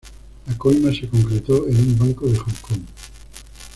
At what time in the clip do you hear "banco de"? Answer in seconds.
1.99-2.35